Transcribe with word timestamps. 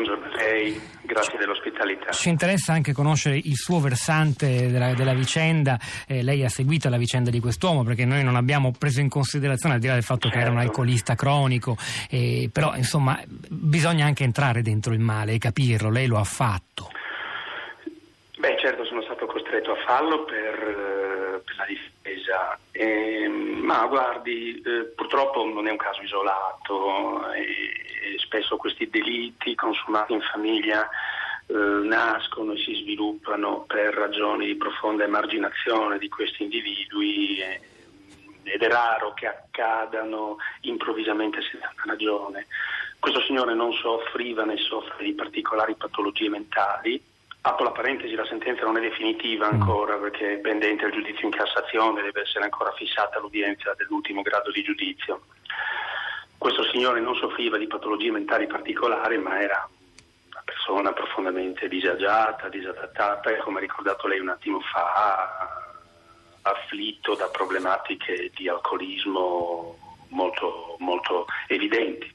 buongiorno 0.00 0.32
a 0.32 0.36
lei, 0.36 0.80
grazie 1.02 1.38
dell'ospitalità. 1.38 2.10
Ci 2.12 2.30
interessa 2.30 2.72
anche 2.72 2.92
conoscere 2.92 3.36
il 3.36 3.56
suo 3.56 3.80
versante 3.80 4.70
della, 4.70 4.94
della 4.94 5.12
vicenda, 5.12 5.78
eh, 6.06 6.22
lei 6.22 6.42
ha 6.42 6.48
seguito 6.48 6.88
la 6.88 6.96
vicenda 6.96 7.28
di 7.28 7.38
quest'uomo 7.38 7.84
perché 7.84 8.06
noi 8.06 8.24
non 8.24 8.36
abbiamo 8.36 8.72
preso 8.76 9.00
in 9.00 9.10
considerazione, 9.10 9.74
al 9.74 9.80
di 9.80 9.88
là 9.88 9.94
del 9.94 10.02
fatto 10.02 10.28
certo. 10.28 10.36
che 10.36 10.42
era 10.42 10.50
un 10.50 10.56
certo. 10.56 10.70
alcolista 10.72 11.14
cronico, 11.14 11.76
eh, 12.08 12.48
però 12.50 12.74
insomma 12.76 13.20
bisogna 13.48 14.06
anche 14.06 14.24
entrare 14.24 14.62
dentro 14.62 14.94
il 14.94 15.00
male 15.00 15.32
e 15.32 15.38
capirlo, 15.38 15.90
lei 15.90 16.06
lo 16.06 16.18
ha 16.18 16.24
fatto. 16.24 16.90
Beh 18.38 18.56
certo 18.58 18.86
sono 18.86 19.02
stato 19.02 19.26
costretto 19.26 19.72
a 19.72 19.76
farlo 19.86 20.24
per, 20.24 21.29
eh, 21.29 21.29
per 21.40 21.56
la 21.56 21.66
difesa, 21.66 22.58
eh, 22.72 23.28
ma 23.28 23.86
guardi 23.86 24.60
eh, 24.64 24.84
purtroppo 24.94 25.44
non 25.44 25.66
è 25.66 25.70
un 25.70 25.76
caso 25.76 26.02
isolato 26.02 27.32
e, 27.32 27.42
e 27.42 28.18
spesso 28.18 28.56
questi 28.56 28.88
delitti 28.88 29.54
consumati 29.54 30.12
in 30.12 30.20
famiglia 30.20 30.88
eh, 31.46 31.54
nascono 31.54 32.52
e 32.52 32.58
si 32.58 32.74
sviluppano 32.74 33.64
per 33.66 33.92
ragioni 33.94 34.46
di 34.46 34.54
profonda 34.54 35.04
emarginazione 35.04 35.98
di 35.98 36.08
questi 36.08 36.44
individui 36.44 37.40
eh, 37.40 37.60
ed 38.44 38.62
è 38.62 38.68
raro 38.68 39.12
che 39.14 39.26
accadano 39.26 40.36
improvvisamente 40.62 41.40
senza 41.42 41.72
ragione. 41.84 42.46
Questo 42.98 43.20
signore 43.22 43.54
non 43.54 43.72
soffriva 43.72 44.44
né 44.44 44.56
soffre 44.58 45.04
di 45.04 45.12
particolari 45.12 45.74
patologie 45.74 46.28
mentali, 46.28 47.02
Apro 47.42 47.64
la 47.64 47.70
parentesi, 47.70 48.14
la 48.14 48.26
sentenza 48.26 48.64
non 48.64 48.76
è 48.76 48.80
definitiva 48.80 49.46
mm. 49.48 49.60
ancora 49.60 49.96
perché 49.96 50.34
è 50.34 50.38
pendente 50.38 50.84
il 50.84 50.92
giudizio 50.92 51.26
in 51.26 51.32
Cassazione, 51.32 52.02
deve 52.02 52.22
essere 52.22 52.44
ancora 52.44 52.72
fissata 52.72 53.18
l'udienza 53.18 53.74
dell'ultimo 53.74 54.20
grado 54.20 54.50
di 54.50 54.62
giudizio. 54.62 55.22
Questo 56.36 56.64
signore 56.64 57.00
non 57.00 57.14
soffriva 57.16 57.56
di 57.56 57.66
patologie 57.66 58.10
mentali 58.10 58.46
particolari, 58.46 59.18
ma 59.18 59.40
era 59.40 59.68
una 60.30 60.42
persona 60.44 60.92
profondamente 60.92 61.68
disagiata, 61.68 62.48
disadattata 62.48 63.30
e 63.30 63.38
come 63.38 63.58
ha 63.58 63.60
ricordato 63.60 64.06
lei 64.06 64.20
un 64.20 64.28
attimo 64.28 64.60
fa, 64.60 65.68
afflitto 66.42 67.14
da 67.14 67.28
problematiche 67.28 68.30
di 68.34 68.48
alcolismo 68.48 69.76
molto, 70.08 70.76
molto 70.78 71.26
evidenti. 71.48 72.09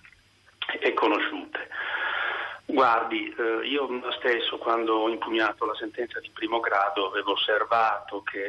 Guardi, 2.86 3.34
eh, 3.36 3.66
io 3.66 3.90
stesso 4.12 4.60
quando 4.60 4.94
ho 4.94 5.10
impugnato 5.10 5.66
la 5.66 5.74
sentenza 5.74 6.20
di 6.20 6.30
primo 6.32 6.60
grado 6.60 7.08
avevo 7.08 7.32
osservato 7.32 8.22
che 8.22 8.44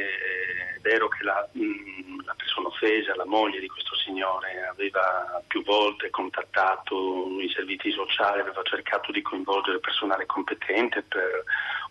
è 0.74 0.78
vero 0.82 1.08
che 1.08 1.24
la, 1.24 1.48
mh, 1.52 1.62
mm, 1.62 2.20
la, 2.22 2.34
persona 2.36 2.68
offesa, 2.68 3.16
la 3.16 3.24
moglie 3.24 3.60
di 3.60 3.66
questo 3.66 3.96
signore, 3.96 4.66
aveva 4.70 5.42
più 5.46 5.64
volte 5.64 6.10
contattato 6.10 7.28
i 7.40 7.48
servizi 7.48 7.90
sociali, 7.92 8.40
aveva 8.40 8.62
cercato 8.62 9.10
di 9.10 9.22
coinvolgere 9.22 9.78
personale 9.78 10.26
competente 10.26 11.00
per 11.00 11.42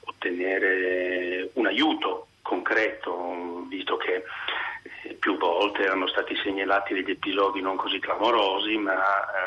ottenere 0.02 1.50
un 1.54 1.66
aiuto 1.66 2.28
concreto, 2.44 3.66
visto 3.68 3.98
che 3.98 4.23
eh, 5.02 5.14
più 5.16 5.36
volte 5.40 5.82
erano 5.82 6.06
stati 6.06 6.36
segnalati 6.36 6.94
degli 6.94 7.10
episodi 7.10 7.60
non 7.60 7.76
così 7.76 7.98
clamorosi, 7.98 8.78
ma 8.78 8.94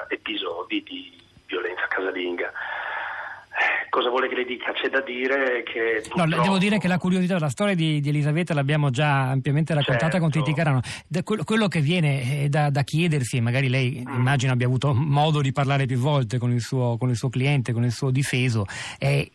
eh, 0.08 0.14
episodi 0.14 0.82
di 0.82 1.16
violenza 1.46 1.86
casalinga. 1.86 2.52
Cosa 3.98 4.10
vuole 4.10 4.28
che 4.28 4.36
le 4.36 4.44
dica? 4.44 4.70
C'è 4.70 4.90
da 4.90 5.00
dire 5.00 5.64
che. 5.64 6.02
Purtroppo... 6.04 6.36
No, 6.36 6.42
devo 6.42 6.58
dire 6.58 6.78
che 6.78 6.86
la 6.86 6.98
curiosità, 6.98 7.36
la 7.40 7.48
storia 7.48 7.74
di, 7.74 8.00
di 8.00 8.10
Elisabetta 8.10 8.54
l'abbiamo 8.54 8.90
già 8.90 9.28
ampiamente 9.28 9.74
raccontata 9.74 10.12
certo. 10.12 10.20
con 10.20 10.30
Titi 10.30 10.54
Carano. 10.54 10.80
quello, 11.24 11.42
quello, 11.42 11.66
che 11.66 11.80
viene 11.80 12.44
eh, 12.44 12.48
da, 12.48 12.70
da, 12.70 12.84
chiedersi, 12.84 13.40
magari 13.40 13.68
lei 13.68 14.04
mm. 14.08 14.14
immagino 14.14 14.52
abbia 14.52 14.66
avuto 14.66 14.94
modo 14.94 15.40
di 15.40 15.50
parlare 15.50 15.86
più 15.86 15.98
volte 15.98 16.38
con 16.38 16.52
il, 16.52 16.60
suo, 16.60 16.96
con 16.96 17.08
il 17.08 17.16
suo 17.16 17.28
cliente, 17.28 17.72
con 17.72 17.82
il 17.82 17.90
suo 17.90 18.12
difeso, 18.12 18.66
è 19.00 19.28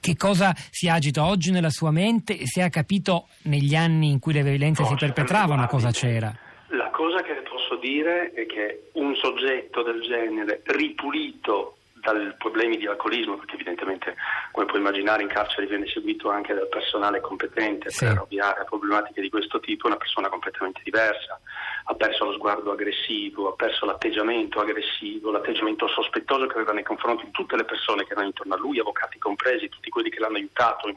che 0.00 0.16
cosa 0.16 0.52
si 0.68 0.88
agita 0.88 1.24
oggi 1.24 1.52
nella 1.52 1.70
sua 1.70 1.92
mente 1.92 2.36
e 2.36 2.48
se 2.48 2.60
ha 2.60 2.70
capito 2.70 3.28
negli 3.42 3.76
anni 3.76 4.10
in 4.10 4.18
cui 4.18 4.32
le 4.32 4.42
violenze 4.42 4.82
cosa, 4.82 4.96
si 4.98 5.04
perpetravano 5.04 5.64
cosa 5.68 5.92
c'era. 5.92 6.36
La 6.70 6.90
cosa 6.90 7.22
che 7.22 7.34
posso 7.48 7.76
dire 7.76 8.32
è 8.32 8.46
che 8.46 8.90
un 8.94 9.14
soggetto 9.14 9.84
del 9.84 10.00
genere 10.02 10.62
ripulito 10.64 11.77
dai 12.00 12.34
problemi 12.38 12.76
di 12.76 12.86
alcolismo, 12.86 13.36
perché 13.36 13.54
evidentemente, 13.54 14.16
come 14.52 14.66
puoi 14.66 14.80
immaginare, 14.80 15.22
in 15.22 15.28
carcere 15.28 15.66
viene 15.66 15.86
seguito 15.86 16.30
anche 16.30 16.54
dal 16.54 16.68
personale 16.68 17.20
competente 17.20 17.90
sì. 17.90 18.04
per 18.04 18.20
ovviare 18.20 18.60
a 18.60 18.64
problematiche 18.64 19.20
di 19.20 19.30
questo 19.30 19.60
tipo, 19.60 19.86
una 19.86 19.96
persona 19.96 20.28
completamente 20.28 20.80
diversa. 20.82 21.40
Ha 21.84 21.94
perso 21.94 22.24
lo 22.24 22.32
sguardo 22.32 22.72
aggressivo, 22.72 23.48
ha 23.48 23.54
perso 23.54 23.86
l'atteggiamento 23.86 24.60
aggressivo, 24.60 25.30
l'atteggiamento 25.30 25.88
sospettoso 25.88 26.46
che 26.46 26.54
aveva 26.54 26.72
nei 26.72 26.84
confronti 26.84 27.24
di 27.24 27.30
tutte 27.30 27.56
le 27.56 27.64
persone 27.64 28.04
che 28.04 28.12
erano 28.12 28.26
intorno 28.26 28.54
a 28.54 28.58
lui, 28.58 28.78
avvocati 28.78 29.18
compresi, 29.18 29.68
tutti 29.68 29.88
quelli 29.88 30.10
che 30.10 30.20
l'hanno 30.20 30.36
aiutato, 30.36 30.94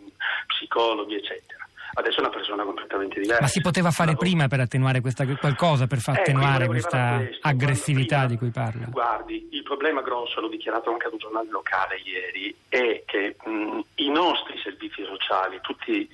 psicologi, 0.47 1.15
eccetera. 1.15 1.60
Adesso 1.93 2.17
è 2.17 2.19
una 2.21 2.29
persona 2.29 2.63
completamente 2.63 3.19
diversa. 3.19 3.41
Ma 3.41 3.47
si 3.47 3.61
poteva 3.61 3.91
fare 3.91 4.15
prima 4.15 4.47
per 4.47 4.61
attenuare 4.61 5.01
questa, 5.01 5.25
qualcosa, 5.35 5.87
per 5.87 5.99
far 5.99 6.17
eh, 6.17 6.21
attenuare 6.21 6.67
questa 6.67 7.17
questo, 7.17 7.47
aggressività 7.47 8.17
prima, 8.17 8.31
di 8.31 8.37
cui 8.37 8.49
parla? 8.49 8.85
Guardi, 8.89 9.49
il 9.51 9.63
problema 9.63 10.01
grosso, 10.01 10.39
l'ho 10.39 10.47
dichiarato 10.47 10.89
anche 10.91 11.07
ad 11.07 11.13
un 11.13 11.19
giornale 11.19 11.49
locale 11.49 11.99
ieri, 12.03 12.55
è 12.69 13.03
che 13.05 13.35
mh, 13.43 13.79
i 13.95 14.09
nostri 14.09 14.57
servizi 14.63 15.03
sociali, 15.03 15.59
tutto 15.61 15.91
eh, 15.91 16.07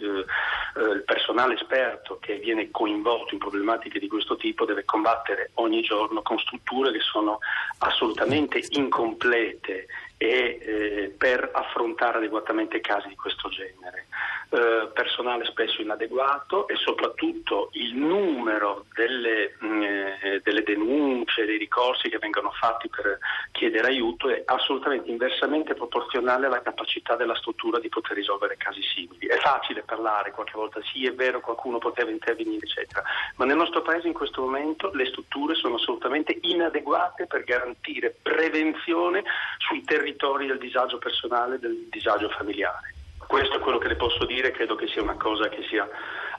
eh, 0.78 0.82
il 0.94 1.04
personale 1.06 1.56
esperto 1.56 2.18
che 2.20 2.38
viene 2.38 2.72
coinvolto 2.72 3.34
in 3.34 3.40
problematiche 3.40 4.00
di 4.00 4.08
questo 4.08 4.36
tipo 4.36 4.66
deve 4.66 4.86
combattere 4.86 5.52
ogni 5.56 5.82
giorno 5.82 6.22
con 6.22 6.40
strutture 6.40 6.92
che 6.92 7.02
sono 7.02 7.40
assolutamente 7.80 8.64
incomplete 8.70 9.88
e 10.18 10.28
eh, 10.28 11.16
per 11.16 11.50
affrontare 11.54 12.18
adeguatamente 12.18 12.82
casi 12.82 13.08
di 13.08 13.16
questo 13.16 13.50
genere. 13.50 14.08
Eh, 14.50 14.88
personale 14.94 15.44
spesso 15.44 15.82
inadeguato 15.82 16.70
e 16.70 16.78
soprattutto 16.78 17.68
il 17.74 17.94
numero 17.98 18.86
delle, 18.96 19.58
mh, 19.60 19.82
eh, 19.82 20.42
delle, 20.42 20.64
denunce, 20.64 21.44
dei 21.44 21.58
ricorsi 21.58 22.08
che 22.08 22.18
vengono 22.18 22.52
fatti 22.52 22.88
per 22.88 23.20
chiedere 23.52 23.88
aiuto 23.88 24.30
è 24.30 24.44
assolutamente 24.46 25.10
inversamente 25.10 25.74
proporzionale 25.74 26.46
alla 26.46 26.62
capacità 26.62 27.18
della 27.18 27.36
struttura 27.36 27.78
di 27.80 27.90
poter 27.90 28.16
risolvere 28.16 28.56
casi 28.56 28.82
simili. 28.84 29.28
È 29.28 29.36
facile 29.36 29.82
parlare, 29.82 30.32
qualche 30.32 30.54
volta 30.56 30.80
sì, 30.94 31.06
è 31.06 31.14
vero, 31.14 31.42
qualcuno 31.42 31.78
poteva 31.78 32.10
intervenire, 32.10 32.66
eccetera, 32.66 33.04
ma 33.36 33.44
nel 33.44 33.58
nostro 33.58 33.82
Paese 33.82 34.08
in 34.08 34.14
questo 34.14 34.42
momento 34.42 34.92
le 34.94 35.08
strutture 35.08 35.56
sono 35.56 35.76
assolutamente 35.76 36.38
inadeguate 36.44 37.28
per 37.28 37.44
garantire 37.44 38.16
prevenzione 38.22 39.24
sui 39.58 39.84
territori 39.84 40.48
del 40.48 40.58
disagio 40.58 41.00
personale, 41.00 41.60
del 41.60 41.88
disagio 41.90 42.30
familiare. 42.30 42.96
Questo 43.28 43.58
è 43.58 43.60
quello 43.60 43.78
che 43.78 43.90
le 43.90 43.96
posso 43.96 44.26
dire, 44.26 44.52
credo 44.52 44.76
che 44.76 44.88
sia 44.88 45.02
una 45.02 45.16
cosa 45.16 45.50
che 45.50 45.64
sia 45.70 45.88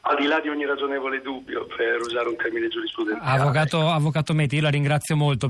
al 0.01 0.17
di 0.17 0.27
là 0.27 0.41
di 0.41 0.49
ogni 0.49 0.65
ragionevole 0.65 1.21
dubbio, 1.21 1.67
per 1.67 2.01
usare 2.01 2.29
un 2.29 2.37
termine 2.37 2.69
giurisprudenziale. 2.69 3.41
Avvocato, 3.41 3.89
avvocato 3.91 4.33
Meti, 4.33 4.57
io 4.57 4.63
la 4.63 4.71
ringrazio 4.71 5.17
molto. 5.17 5.47